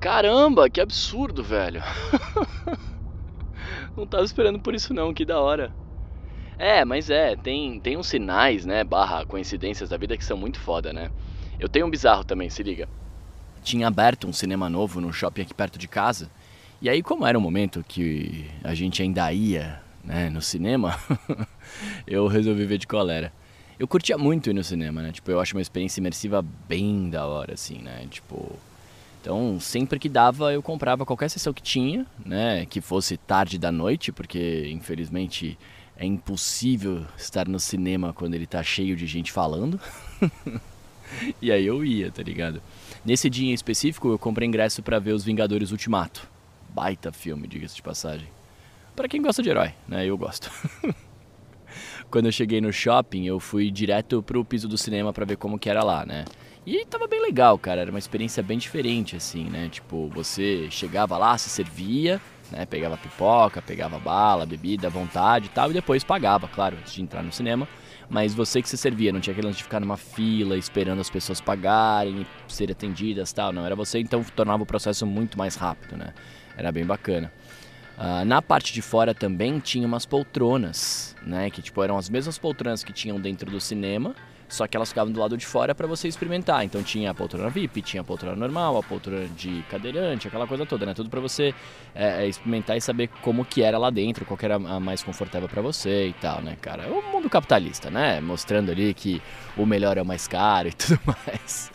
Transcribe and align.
Caramba, 0.00 0.70
que 0.70 0.80
absurdo, 0.80 1.44
velho. 1.44 1.82
não 3.94 4.06
tava 4.06 4.24
esperando 4.24 4.58
por 4.58 4.74
isso 4.74 4.94
não, 4.94 5.12
que 5.12 5.26
da 5.26 5.38
hora. 5.38 5.70
É, 6.58 6.84
mas 6.86 7.10
é, 7.10 7.36
tem, 7.36 7.78
tem 7.78 7.98
uns 7.98 8.06
sinais, 8.06 8.64
né, 8.64 8.82
barra 8.82 9.26
coincidências 9.26 9.90
da 9.90 9.98
vida 9.98 10.16
que 10.16 10.24
são 10.24 10.38
muito 10.38 10.58
foda, 10.58 10.92
né? 10.92 11.10
Eu 11.58 11.68
tenho 11.68 11.86
um 11.86 11.90
bizarro 11.90 12.24
também, 12.24 12.48
se 12.48 12.62
liga. 12.62 12.88
Tinha 13.62 13.86
aberto 13.86 14.26
um 14.26 14.32
cinema 14.32 14.70
novo 14.70 15.00
no 15.02 15.12
shopping 15.12 15.42
aqui 15.42 15.52
perto 15.52 15.78
de 15.78 15.86
casa. 15.86 16.30
E 16.80 16.88
aí, 16.88 17.02
como 17.02 17.26
era 17.26 17.38
um 17.38 17.42
momento 17.42 17.84
que 17.86 18.50
a 18.64 18.74
gente 18.74 19.02
ainda 19.02 19.30
ia 19.30 19.82
né, 20.02 20.30
no 20.30 20.40
cinema, 20.40 20.98
eu 22.06 22.26
resolvi 22.26 22.64
ver 22.64 22.78
de 22.78 22.86
colera. 22.86 23.30
Eu 23.78 23.86
curtia 23.86 24.16
muito 24.16 24.48
ir 24.48 24.54
no 24.54 24.64
cinema, 24.64 25.02
né? 25.02 25.12
Tipo, 25.12 25.30
eu 25.30 25.40
acho 25.40 25.54
uma 25.54 25.62
experiência 25.62 26.00
imersiva 26.00 26.42
bem 26.66 27.10
da 27.10 27.26
hora, 27.26 27.52
assim, 27.52 27.78
né? 27.78 28.06
Tipo, 28.10 28.58
então, 29.20 29.60
sempre 29.60 29.98
que 29.98 30.08
dava, 30.08 30.50
eu 30.52 30.62
comprava 30.62 31.04
qualquer 31.04 31.28
sessão 31.28 31.52
que 31.52 31.62
tinha, 31.62 32.06
né? 32.24 32.64
Que 32.64 32.80
fosse 32.80 33.18
tarde 33.18 33.58
da 33.58 33.70
noite, 33.70 34.10
porque 34.10 34.66
infelizmente 34.70 35.58
é 35.94 36.06
impossível 36.06 37.04
estar 37.18 37.46
no 37.46 37.60
cinema 37.60 38.14
quando 38.14 38.34
ele 38.34 38.46
tá 38.46 38.62
cheio 38.62 38.96
de 38.96 39.06
gente 39.06 39.30
falando. 39.30 39.78
e 41.40 41.52
aí 41.52 41.66
eu 41.66 41.84
ia, 41.84 42.10
tá 42.10 42.22
ligado? 42.22 42.62
Nesse 43.04 43.28
dia 43.28 43.50
em 43.50 43.52
específico, 43.54 44.08
eu 44.08 44.18
comprei 44.18 44.48
ingresso 44.48 44.82
para 44.82 44.98
ver 44.98 45.12
Os 45.12 45.24
Vingadores 45.24 45.70
Ultimato. 45.70 46.26
Baita 46.70 47.12
filme, 47.12 47.46
diga-se 47.46 47.76
de 47.76 47.82
passagem. 47.82 48.28
Para 48.96 49.06
quem 49.08 49.20
gosta 49.20 49.42
de 49.42 49.50
herói, 49.50 49.74
né? 49.86 50.06
Eu 50.06 50.16
gosto. 50.16 50.50
quando 52.10 52.26
eu 52.26 52.32
cheguei 52.32 52.60
no 52.60 52.72
shopping, 52.72 53.26
eu 53.26 53.40
fui 53.40 53.70
direto 53.70 54.22
pro 54.22 54.44
piso 54.44 54.68
do 54.68 54.78
cinema 54.78 55.12
para 55.12 55.24
ver 55.24 55.36
como 55.36 55.58
que 55.58 55.68
era 55.68 55.82
lá, 55.82 56.04
né? 56.04 56.24
E 56.66 56.84
tava 56.84 57.06
bem 57.06 57.20
legal, 57.22 57.58
cara. 57.58 57.80
Era 57.80 57.90
uma 57.90 57.98
experiência 57.98 58.42
bem 58.42 58.58
diferente, 58.58 59.16
assim, 59.16 59.44
né? 59.44 59.68
Tipo, 59.70 60.08
você 60.08 60.68
chegava 60.70 61.16
lá, 61.16 61.36
se 61.38 61.48
servia, 61.48 62.20
né? 62.50 62.66
Pegava 62.66 62.96
pipoca, 62.96 63.62
pegava 63.62 63.98
bala, 63.98 64.44
bebida 64.44 64.88
à 64.88 64.90
vontade 64.90 65.46
e 65.46 65.48
tal, 65.50 65.70
e 65.70 65.74
depois 65.74 66.04
pagava, 66.04 66.48
claro, 66.48 66.76
antes 66.78 66.92
de 66.92 67.02
entrar 67.02 67.22
no 67.22 67.32
cinema. 67.32 67.66
Mas 68.08 68.34
você 68.34 68.60
que 68.60 68.68
se 68.68 68.76
servia, 68.76 69.12
não 69.12 69.20
tinha 69.20 69.32
aquele 69.32 69.46
lance 69.46 69.58
de 69.58 69.62
ficar 69.62 69.78
numa 69.78 69.96
fila 69.96 70.56
esperando 70.56 71.00
as 71.00 71.08
pessoas 71.08 71.40
pagarem 71.40 72.26
serem 72.48 72.72
atendidas 72.72 73.32
tal. 73.32 73.52
Não, 73.52 73.64
era 73.64 73.76
você, 73.76 74.00
então 74.00 74.22
tornava 74.34 74.64
o 74.64 74.66
processo 74.66 75.06
muito 75.06 75.38
mais 75.38 75.54
rápido, 75.54 75.96
né? 75.96 76.12
Era 76.56 76.72
bem 76.72 76.84
bacana. 76.84 77.32
Uh, 78.00 78.24
na 78.24 78.40
parte 78.40 78.72
de 78.72 78.80
fora 78.80 79.14
também 79.14 79.58
tinha 79.58 79.86
umas 79.86 80.06
poltronas, 80.06 81.14
né? 81.22 81.50
Que 81.50 81.60
tipo 81.60 81.82
eram 81.82 81.98
as 81.98 82.08
mesmas 82.08 82.38
poltronas 82.38 82.82
que 82.82 82.94
tinham 82.94 83.20
dentro 83.20 83.50
do 83.50 83.60
cinema, 83.60 84.14
só 84.48 84.66
que 84.66 84.74
elas 84.74 84.88
ficavam 84.88 85.12
do 85.12 85.20
lado 85.20 85.36
de 85.36 85.44
fora 85.44 85.74
para 85.74 85.86
você 85.86 86.08
experimentar. 86.08 86.64
Então 86.64 86.82
tinha 86.82 87.10
a 87.10 87.14
poltrona 87.14 87.50
VIP, 87.50 87.82
tinha 87.82 88.00
a 88.00 88.04
poltrona 88.04 88.34
normal, 88.34 88.78
a 88.78 88.82
poltrona 88.82 89.28
de 89.28 89.62
cadeirante, 89.68 90.26
aquela 90.26 90.46
coisa 90.46 90.64
toda, 90.64 90.86
né? 90.86 90.94
Tudo 90.94 91.10
para 91.10 91.20
você 91.20 91.54
é, 91.94 92.24
é, 92.24 92.26
experimentar 92.26 92.74
e 92.74 92.80
saber 92.80 93.08
como 93.20 93.44
que 93.44 93.62
era 93.62 93.76
lá 93.76 93.90
dentro, 93.90 94.24
qual 94.24 94.38
que 94.38 94.46
era 94.46 94.54
a 94.54 94.80
mais 94.80 95.02
confortável 95.02 95.46
para 95.46 95.60
você 95.60 96.08
e 96.08 96.14
tal, 96.14 96.40
né, 96.40 96.56
cara? 96.58 96.84
É 96.84 96.90
o 96.90 97.02
mundo 97.12 97.28
capitalista, 97.28 97.90
né? 97.90 98.18
Mostrando 98.22 98.70
ali 98.70 98.94
que 98.94 99.20
o 99.58 99.66
melhor 99.66 99.98
é 99.98 100.02
o 100.02 100.06
mais 100.06 100.26
caro 100.26 100.68
e 100.68 100.72
tudo 100.74 100.98
mais. 101.04 101.70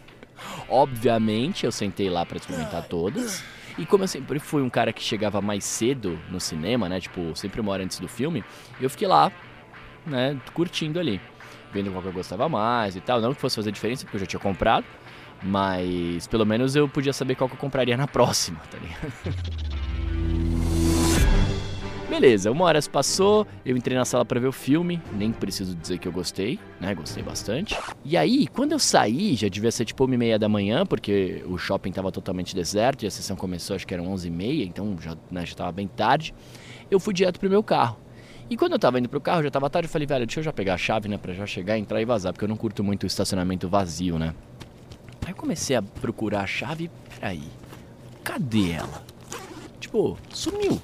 Obviamente, 0.67 1.67
eu 1.67 1.71
sentei 1.71 2.09
lá 2.09 2.25
para 2.25 2.37
experimentar 2.37 2.83
todas. 2.87 3.43
E 3.77 3.85
como 3.85 4.03
eu 4.03 4.07
sempre 4.07 4.39
fui 4.39 4.61
um 4.61 4.69
cara 4.69 4.93
que 4.93 5.03
chegava 5.03 5.41
mais 5.41 5.65
cedo 5.65 6.19
no 6.29 6.39
cinema, 6.39 6.87
né? 6.87 6.99
Tipo, 6.99 7.35
sempre 7.35 7.59
uma 7.59 7.71
hora 7.71 7.83
antes 7.83 7.99
do 7.99 8.07
filme, 8.07 8.43
eu 8.79 8.89
fiquei 8.89 9.07
lá, 9.07 9.31
né, 10.05 10.39
curtindo 10.53 10.99
ali 10.99 11.19
vendo 11.75 11.91
qual 11.91 12.01
que 12.01 12.07
eu 12.07 12.13
gostava 12.13 12.47
mais 12.47 12.95
e 12.95 13.01
tal. 13.01 13.19
Não 13.19 13.33
que 13.33 13.41
fosse 13.41 13.57
fazer 13.57 13.71
diferença, 13.71 14.05
porque 14.05 14.15
eu 14.15 14.21
já 14.21 14.25
tinha 14.25 14.39
comprado. 14.39 14.85
Mas 15.43 16.25
pelo 16.27 16.45
menos 16.45 16.75
eu 16.75 16.87
podia 16.87 17.11
saber 17.11 17.35
qual 17.35 17.49
que 17.49 17.55
eu 17.55 17.59
compraria 17.59 17.97
na 17.97 18.07
próxima, 18.07 18.59
tá 18.71 18.77
ligado? 18.77 19.75
Beleza, 22.15 22.49
uma 22.49 22.63
hora 22.63 22.81
se 22.81 22.89
passou, 22.89 23.45
eu 23.65 23.75
entrei 23.75 23.97
na 23.97 24.05
sala 24.05 24.23
para 24.23 24.39
ver 24.39 24.47
o 24.47 24.51
filme, 24.53 25.01
nem 25.17 25.33
preciso 25.33 25.75
dizer 25.75 25.97
que 25.97 26.07
eu 26.07 26.13
gostei, 26.13 26.57
né? 26.79 26.95
Gostei 26.95 27.21
bastante. 27.21 27.77
E 28.05 28.15
aí, 28.15 28.47
quando 28.47 28.71
eu 28.71 28.79
saí, 28.79 29.35
já 29.35 29.49
devia 29.49 29.69
ser 29.69 29.83
tipo 29.83 30.05
uma 30.05 30.15
e 30.15 30.17
meia 30.17 30.39
da 30.39 30.47
manhã, 30.47 30.85
porque 30.85 31.43
o 31.45 31.57
shopping 31.57 31.91
tava 31.91 32.13
totalmente 32.13 32.55
deserto 32.55 33.03
e 33.03 33.07
a 33.07 33.11
sessão 33.11 33.35
começou, 33.35 33.75
acho 33.75 33.85
que 33.85 33.93
eram 33.93 34.07
onze 34.07 34.29
e 34.29 34.31
meia, 34.31 34.63
então 34.63 34.95
já, 34.97 35.17
né, 35.29 35.45
já 35.45 35.55
tava 35.55 35.73
bem 35.73 35.89
tarde. 35.89 36.33
Eu 36.89 37.01
fui 37.01 37.13
direto 37.13 37.37
pro 37.37 37.49
meu 37.49 37.61
carro. 37.61 37.97
E 38.49 38.55
quando 38.55 38.71
eu 38.71 38.79
tava 38.79 38.97
indo 38.97 39.09
pro 39.09 39.19
carro, 39.19 39.43
já 39.43 39.51
tava 39.51 39.69
tarde, 39.69 39.87
eu 39.89 39.91
falei, 39.91 40.07
velho, 40.07 40.25
deixa 40.25 40.39
eu 40.39 40.43
já 40.45 40.53
pegar 40.53 40.75
a 40.75 40.77
chave, 40.77 41.09
né, 41.09 41.17
pra 41.17 41.33
já 41.33 41.45
chegar, 41.45 41.77
entrar 41.77 42.01
e 42.01 42.05
vazar, 42.05 42.31
porque 42.31 42.45
eu 42.45 42.49
não 42.49 42.55
curto 42.55 42.81
muito 42.81 43.03
o 43.03 43.07
estacionamento 43.07 43.67
vazio, 43.67 44.17
né. 44.17 44.33
Aí 45.25 45.33
eu 45.33 45.35
comecei 45.35 45.75
a 45.75 45.81
procurar 45.81 46.43
a 46.43 46.47
chave, 46.47 46.89
peraí, 47.13 47.43
cadê 48.23 48.71
ela? 48.71 49.03
Tipo, 49.81 50.17
sumiu. 50.29 50.81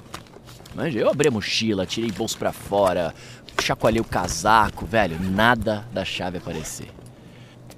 Mas 0.73 0.95
eu 0.95 1.09
abri 1.09 1.27
a 1.27 1.31
mochila, 1.31 1.85
tirei 1.85 2.11
bolso 2.11 2.37
pra 2.37 2.51
fora, 2.51 3.13
chacoalhei 3.61 3.99
o 3.99 4.05
casaco, 4.05 4.85
velho, 4.85 5.19
nada 5.19 5.85
da 5.91 6.05
chave 6.05 6.37
aparecer. 6.37 6.87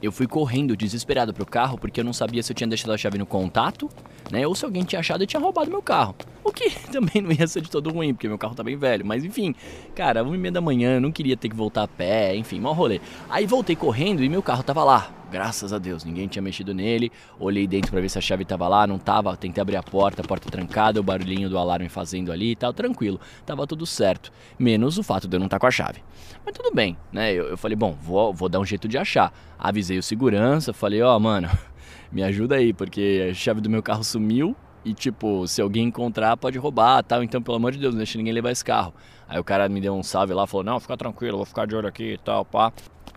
Eu 0.01 0.11
fui 0.11 0.27
correndo 0.27 0.75
desesperado 0.75 1.33
pro 1.33 1.45
carro 1.45 1.77
porque 1.77 1.99
eu 1.99 2.03
não 2.03 2.13
sabia 2.13 2.43
se 2.43 2.51
eu 2.51 2.55
tinha 2.55 2.67
deixado 2.67 2.91
a 2.91 2.97
chave 2.97 3.17
no 3.17 3.25
contato, 3.25 3.89
né? 4.29 4.45
Ou 4.45 4.53
se 4.53 4.65
alguém 4.65 4.83
tinha 4.83 4.99
achado 4.99 5.23
e 5.23 5.27
tinha 5.27 5.39
roubado 5.39 5.71
meu 5.71 5.81
carro. 5.81 6.15
O 6.43 6.51
que 6.51 6.69
também 6.91 7.21
não 7.21 7.31
ia 7.31 7.47
ser 7.47 7.61
de 7.61 7.69
todo 7.69 7.89
ruim, 7.89 8.13
porque 8.13 8.27
meu 8.27 8.37
carro 8.37 8.53
tá 8.53 8.63
bem 8.63 8.75
velho. 8.75 9.05
Mas 9.05 9.23
enfim, 9.23 9.55
cara, 9.95 10.23
uma 10.23 10.35
e 10.35 10.37
meia 10.37 10.51
da 10.51 10.61
manhã, 10.61 10.99
não 10.99 11.11
queria 11.11 11.37
ter 11.37 11.49
que 11.49 11.55
voltar 11.55 11.83
a 11.83 11.87
pé, 11.87 12.35
enfim, 12.35 12.59
mal 12.59 12.73
rolê. 12.73 12.99
Aí 13.29 13.45
voltei 13.45 13.75
correndo 13.75 14.23
e 14.23 14.29
meu 14.29 14.43
carro 14.43 14.63
tava 14.63 14.83
lá. 14.83 15.09
Graças 15.31 15.73
a 15.73 15.79
Deus, 15.79 16.03
ninguém 16.03 16.27
tinha 16.27 16.43
mexido 16.43 16.75
nele. 16.75 17.11
Olhei 17.39 17.65
dentro 17.65 17.89
para 17.89 17.99
ver 17.99 18.09
se 18.09 18.19
a 18.19 18.21
chave 18.21 18.45
tava 18.45 18.67
lá, 18.67 18.85
não 18.85 18.99
tava. 18.99 19.35
Tentei 19.35 19.59
abrir 19.59 19.77
a 19.77 19.81
porta, 19.81 20.21
a 20.21 20.25
porta 20.25 20.47
trancada, 20.47 20.99
o 20.99 21.03
barulhinho 21.03 21.49
do 21.49 21.57
alarme 21.57 21.89
fazendo 21.89 22.31
ali 22.31 22.51
e 22.51 22.55
tal, 22.55 22.71
tranquilo. 22.71 23.19
Tava 23.43 23.65
tudo 23.65 23.83
certo. 23.83 24.31
Menos 24.59 24.99
o 24.99 25.03
fato 25.03 25.27
de 25.27 25.35
eu 25.35 25.39
não 25.39 25.47
estar 25.47 25.57
tá 25.57 25.61
com 25.61 25.65
a 25.65 25.71
chave. 25.71 26.03
Mas 26.45 26.55
tudo 26.55 26.71
bem, 26.75 26.95
né? 27.11 27.33
Eu, 27.33 27.45
eu 27.45 27.57
falei, 27.57 27.75
bom, 27.75 27.97
vou, 27.99 28.31
vou 28.31 28.47
dar 28.47 28.59
um 28.59 28.65
jeito 28.65 28.87
de 28.87 28.95
achar. 28.95 29.33
Avisei 29.57 29.97
o 29.97 30.03
segurança, 30.03 30.71
falei, 30.71 31.01
ó, 31.01 31.17
oh, 31.17 31.19
mano, 31.19 31.49
me 32.11 32.21
ajuda 32.21 32.57
aí, 32.57 32.71
porque 32.71 33.29
a 33.31 33.33
chave 33.33 33.59
do 33.59 33.71
meu 33.71 33.81
carro 33.81 34.03
sumiu 34.03 34.55
e 34.85 34.93
tipo, 34.93 35.47
se 35.47 35.61
alguém 35.61 35.85
encontrar 35.85 36.35
pode 36.37 36.57
roubar 36.57 37.03
tal, 37.03 37.23
então 37.23 37.41
pelo 37.41 37.57
amor 37.57 37.71
de 37.71 37.79
Deus, 37.79 37.93
não 37.93 37.99
deixa 37.99 38.17
ninguém 38.17 38.33
levar 38.33 38.51
esse 38.51 38.63
carro. 38.63 38.93
Aí 39.27 39.39
o 39.39 39.43
cara 39.43 39.67
me 39.69 39.79
deu 39.79 39.95
um 39.95 40.03
salve 40.03 40.33
lá, 40.33 40.45
falou, 40.45 40.63
não, 40.63 40.79
fica 40.79 40.97
tranquilo, 40.97 41.37
vou 41.37 41.45
ficar 41.45 41.65
de 41.65 41.75
olho 41.75 41.87
aqui 41.87 42.13
e 42.13 42.17
tal, 42.17 42.43
pá. 42.43 42.71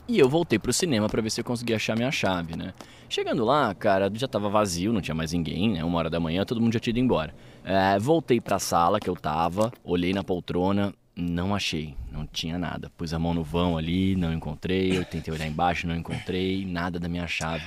E 0.09 0.19
eu 0.19 0.29
voltei 0.29 0.59
pro 0.59 0.73
cinema 0.73 1.09
para 1.09 1.21
ver 1.21 1.31
se 1.31 1.41
eu 1.41 1.45
conseguia 1.45 1.77
achar 1.77 1.97
minha 1.97 2.13
chave, 2.13 2.57
né? 2.57 2.73
Chegando 3.09 3.45
lá, 3.45 3.75
cara, 3.75 4.11
já 4.15 4.29
tava 4.29 4.49
vazio, 4.49 4.93
não 4.93 5.01
tinha 5.01 5.15
mais 5.15 5.33
ninguém, 5.33 5.73
né? 5.73 5.85
Uma 5.85 5.99
hora 5.99 6.11
da 6.11 6.21
manhã, 6.21 6.45
todo 6.45 6.61
mundo 6.61 6.73
já 6.73 6.81
tinha 6.81 6.93
ido 6.93 7.01
embora. 7.01 7.35
É, 7.65 7.99
voltei 7.99 8.41
pra 8.41 8.59
sala 8.59 9.01
que 9.01 9.11
eu 9.11 9.17
tava, 9.17 9.73
olhei 9.85 10.13
na 10.13 10.23
poltrona, 10.23 10.95
não 11.17 11.55
achei, 11.55 11.97
não 12.13 12.27
tinha 12.27 12.59
nada. 12.59 12.91
Pus 12.97 13.13
a 13.13 13.19
mão 13.19 13.35
no 13.35 13.43
vão 13.43 13.77
ali, 13.77 14.15
não 14.15 14.33
encontrei, 14.33 14.97
eu 14.97 15.05
tentei 15.05 15.33
olhar 15.35 15.47
embaixo, 15.47 15.87
não 15.87 15.97
encontrei 15.97 16.65
nada 16.65 17.01
da 17.01 17.09
minha 17.09 17.27
chave. 17.27 17.65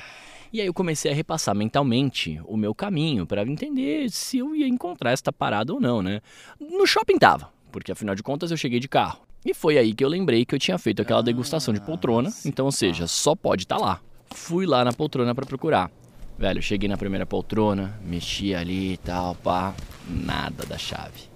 E 0.52 0.60
aí 0.60 0.66
eu 0.66 0.74
comecei 0.74 1.12
a 1.12 1.14
repassar 1.14 1.54
mentalmente 1.54 2.42
o 2.46 2.58
meu 2.58 2.74
caminho 2.74 3.26
para 3.26 3.44
entender 3.44 4.10
se 4.10 4.40
eu 4.40 4.56
ia 4.56 4.68
encontrar 4.68 5.12
esta 5.12 5.32
parada 5.32 5.72
ou 5.72 5.80
não, 5.80 6.02
né? 6.02 6.22
No 6.60 6.88
shopping 6.88 7.20
tava, 7.20 7.52
porque 7.72 7.92
afinal 7.92 8.16
de 8.16 8.24
contas 8.24 8.50
eu 8.50 8.58
cheguei 8.58 8.80
de 8.80 8.88
carro. 8.88 9.20
E 9.46 9.54
foi 9.54 9.78
aí 9.78 9.94
que 9.94 10.04
eu 10.04 10.10
lembrei 10.10 10.44
que 10.46 10.56
eu 10.56 10.60
tinha 10.60 10.78
feito 10.78 11.02
aquela 11.02 11.22
degustação 11.22 11.74
de 11.74 11.80
poltrona, 11.80 12.32
então, 12.44 12.66
ou 12.66 12.72
seja, 12.72 13.06
só 13.06 13.36
pode 13.36 13.64
estar 13.64 13.78
tá 13.78 13.82
lá. 13.82 14.02
Fui 14.32 14.66
lá 14.66 14.84
na 14.84 14.92
poltrona 14.92 15.36
para 15.36 15.46
procurar. 15.46 15.92
Velho, 16.38 16.62
cheguei 16.62 16.90
na 16.90 16.98
primeira 16.98 17.26
poltrona, 17.26 18.00
mexi 18.04 18.56
ali 18.56 18.94
e 18.94 18.98
tal, 18.98 19.36
pá, 19.36 19.76
nada 20.08 20.66
da 20.66 20.78
chave. 20.78 21.30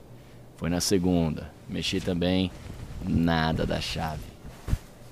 Foi 0.58 0.70
na 0.70 0.82
segunda, 0.82 1.52
mexi 1.70 2.02
também, 2.02 2.52
nada 3.08 3.66
da 3.66 3.80
chave. 3.80 4.24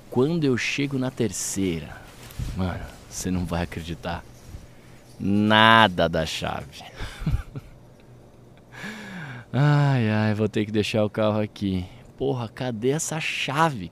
Quando 0.09 0.43
eu 0.43 0.57
chego 0.57 0.97
na 0.97 1.11
terceira, 1.11 1.95
mano, 2.57 2.83
você 3.11 3.29
não 3.29 3.45
vai 3.45 3.63
acreditar. 3.63 4.23
Nada 5.19 6.07
da 6.07 6.25
chave. 6.25 6.83
ai, 9.53 10.09
ai, 10.09 10.33
vou 10.33 10.49
ter 10.49 10.65
que 10.65 10.71
deixar 10.71 11.03
o 11.05 11.09
carro 11.09 11.39
aqui 11.39 11.85
porra, 12.21 12.47
cadê 12.47 12.89
essa 12.89 13.19
chave? 13.19 13.91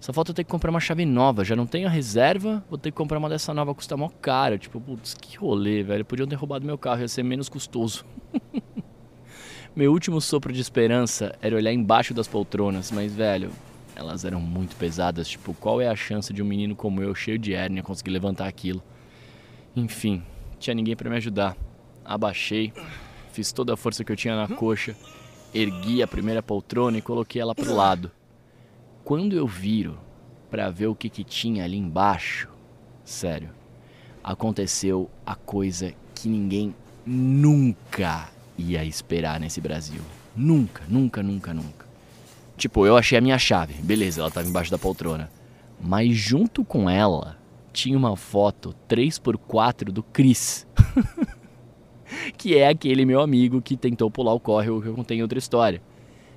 Só 0.00 0.10
falta 0.10 0.30
eu 0.30 0.34
ter 0.34 0.42
que 0.42 0.50
comprar 0.50 0.70
uma 0.70 0.80
chave 0.80 1.04
nova. 1.04 1.44
Já 1.44 1.54
não 1.54 1.66
tenho 1.66 1.86
a 1.86 1.90
reserva, 1.90 2.64
vou 2.66 2.78
ter 2.78 2.90
que 2.90 2.96
comprar 2.96 3.18
uma 3.18 3.28
dessa 3.28 3.52
nova, 3.52 3.74
custa 3.74 3.94
mó 3.94 4.08
cara. 4.22 4.56
Tipo, 4.56 4.80
putz, 4.80 5.12
que 5.12 5.36
rolê, 5.36 5.82
velho. 5.82 6.02
Podiam 6.02 6.26
ter 6.26 6.36
roubado 6.36 6.64
meu 6.64 6.78
carro, 6.78 7.02
ia 7.02 7.08
ser 7.08 7.22
menos 7.22 7.46
custoso. 7.46 8.06
meu 9.76 9.92
último 9.92 10.18
sopro 10.18 10.50
de 10.50 10.62
esperança 10.62 11.36
era 11.42 11.54
olhar 11.54 11.70
embaixo 11.70 12.14
das 12.14 12.26
poltronas, 12.26 12.90
mas, 12.90 13.14
velho, 13.14 13.50
elas 13.98 14.24
eram 14.24 14.40
muito 14.40 14.76
pesadas. 14.76 15.28
Tipo, 15.28 15.52
qual 15.54 15.80
é 15.80 15.88
a 15.88 15.96
chance 15.96 16.32
de 16.32 16.40
um 16.40 16.46
menino 16.46 16.76
como 16.76 17.02
eu, 17.02 17.14
cheio 17.14 17.38
de 17.38 17.52
hérnia, 17.52 17.82
conseguir 17.82 18.10
levantar 18.10 18.46
aquilo? 18.46 18.80
Enfim, 19.74 20.22
tinha 20.58 20.72
ninguém 20.72 20.94
para 20.94 21.10
me 21.10 21.16
ajudar. 21.16 21.56
Abaixei, 22.04 22.72
fiz 23.32 23.50
toda 23.50 23.74
a 23.74 23.76
força 23.76 24.04
que 24.04 24.12
eu 24.12 24.16
tinha 24.16 24.36
na 24.36 24.48
coxa 24.54 24.96
Ergui 25.52 26.02
a 26.02 26.06
primeira 26.06 26.42
poltrona 26.42 26.98
e 26.98 27.02
coloquei 27.02 27.40
ela 27.40 27.54
pro 27.54 27.74
lado. 27.74 28.10
Quando 29.02 29.34
eu 29.34 29.46
viro 29.46 29.98
para 30.50 30.70
ver 30.70 30.86
o 30.86 30.94
que, 30.94 31.08
que 31.08 31.24
tinha 31.24 31.64
ali 31.64 31.78
embaixo, 31.78 32.48
sério, 33.02 33.50
aconteceu 34.22 35.10
a 35.24 35.34
coisa 35.34 35.94
que 36.14 36.28
ninguém 36.28 36.74
nunca 37.04 38.28
ia 38.58 38.84
esperar 38.84 39.40
nesse 39.40 39.60
Brasil. 39.60 40.02
Nunca, 40.36 40.84
nunca, 40.86 41.22
nunca, 41.22 41.54
nunca. 41.54 41.87
Tipo, 42.58 42.84
eu 42.84 42.96
achei 42.96 43.16
a 43.16 43.20
minha 43.20 43.38
chave. 43.38 43.74
Beleza, 43.74 44.20
ela 44.20 44.30
tava 44.30 44.48
embaixo 44.48 44.70
da 44.70 44.76
poltrona. 44.76 45.30
Mas 45.80 46.16
junto 46.16 46.64
com 46.64 46.90
ela 46.90 47.38
tinha 47.72 47.96
uma 47.96 48.16
foto 48.16 48.74
3x4 48.88 49.84
do 49.84 50.02
Chris. 50.02 50.66
que 52.36 52.56
é 52.56 52.66
aquele 52.66 53.04
meu 53.04 53.20
amigo 53.20 53.62
que 53.62 53.76
tentou 53.76 54.10
pular 54.10 54.32
o 54.32 54.40
córrego 54.40 54.82
que 54.82 54.88
eu 54.88 54.94
contei 54.94 55.18
em 55.18 55.22
outra 55.22 55.38
história. 55.38 55.80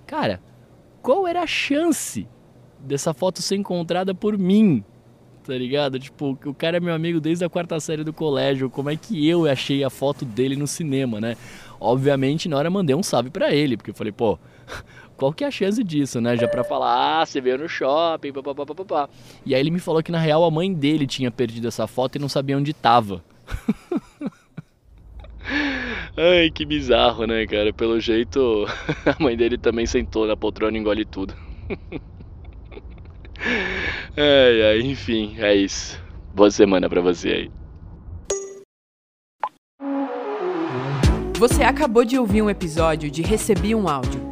Cara, 0.05 0.39
qual 1.01 1.27
era 1.27 1.41
a 1.41 1.47
chance 1.47 2.27
dessa 2.79 3.15
foto 3.15 3.41
ser 3.41 3.55
encontrada 3.55 4.13
por 4.13 4.37
mim? 4.37 4.83
Tá 5.43 5.53
ligado? 5.53 5.97
Tipo, 5.99 6.37
o 6.45 6.53
cara 6.53 6.77
é 6.77 6.79
meu 6.79 6.93
amigo 6.93 7.19
desde 7.19 7.43
a 7.43 7.49
quarta 7.49 7.79
série 7.79 8.03
do 8.03 8.13
colégio. 8.13 8.69
Como 8.69 8.89
é 8.89 8.95
que 8.95 9.27
eu 9.27 9.49
achei 9.49 9.83
a 9.83 9.89
foto 9.89 10.23
dele 10.23 10.55
no 10.55 10.67
cinema, 10.67 11.19
né? 11.19 11.35
Obviamente, 11.79 12.47
na 12.47 12.57
hora 12.57 12.69
mandei 12.69 12.95
um 12.95 13.01
salve 13.01 13.31
para 13.31 13.53
ele, 13.53 13.75
porque 13.75 13.89
eu 13.89 13.95
falei, 13.95 14.11
pô, 14.11 14.37
qual 15.17 15.33
que 15.33 15.43
é 15.43 15.47
a 15.47 15.51
chance 15.51 15.83
disso, 15.83 16.21
né? 16.21 16.37
Já 16.37 16.47
pra 16.47 16.63
falar, 16.63 17.21
ah, 17.21 17.25
você 17.25 17.41
veio 17.41 17.57
no 17.57 17.67
shopping, 17.67 18.31
papapá. 18.31 19.09
E 19.43 19.55
aí 19.55 19.61
ele 19.61 19.71
me 19.71 19.79
falou 19.79 20.03
que 20.03 20.11
na 20.11 20.19
real 20.19 20.43
a 20.43 20.51
mãe 20.51 20.71
dele 20.71 21.07
tinha 21.07 21.31
perdido 21.31 21.67
essa 21.67 21.87
foto 21.87 22.17
e 22.17 22.19
não 22.19 22.29
sabia 22.29 22.55
onde 22.55 22.73
tava. 22.73 23.23
Ai, 26.15 26.51
que 26.51 26.65
bizarro, 26.65 27.25
né, 27.25 27.47
cara? 27.47 27.73
Pelo 27.73 27.99
jeito, 27.99 28.65
a 29.05 29.21
mãe 29.21 29.35
dele 29.35 29.57
também 29.57 29.87
sentou 29.87 30.27
na 30.27 30.37
poltrona 30.37 30.77
e 30.77 30.79
engole 30.79 31.03
tudo. 31.03 31.33
Ai, 34.17 34.61
ai, 34.63 34.81
enfim, 34.81 35.37
é 35.39 35.55
isso. 35.55 35.97
Boa 36.33 36.51
semana 36.51 36.89
pra 36.89 36.99
você 37.01 37.29
aí. 37.29 37.51
Você 41.37 41.63
acabou 41.63 42.03
de 42.05 42.19
ouvir 42.19 42.43
um 42.43 42.49
episódio 42.49 43.09
de 43.09 43.23
Recebi 43.23 43.73
um 43.73 43.89
Áudio. 43.89 44.31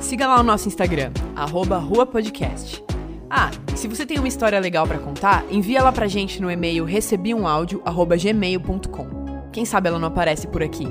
Siga 0.00 0.26
lá 0.26 0.40
o 0.40 0.42
nosso 0.42 0.66
Instagram, 0.66 1.12
arroba 1.36 1.76
Rua 1.76 2.06
Podcast. 2.06 2.82
Ah, 3.28 3.50
se 3.74 3.86
você 3.86 4.06
tem 4.06 4.18
uma 4.18 4.28
história 4.28 4.58
legal 4.58 4.86
para 4.86 4.96
contar, 4.98 5.44
envia 5.50 5.80
ela 5.80 5.92
pra 5.92 6.06
gente 6.06 6.40
no 6.40 6.50
e-mail 6.50 6.86
recebiumaudio.gmail.com. 6.86 9.50
Quem 9.52 9.66
sabe 9.66 9.88
ela 9.88 9.98
não 9.98 10.08
aparece 10.08 10.48
por 10.48 10.62
aqui. 10.62 10.86